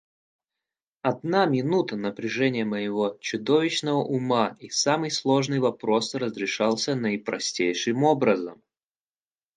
[1.03, 8.63] Одна минута напряжения моего чудовищного ума, и самый сложный вопрос разрешался наипростейшим образом.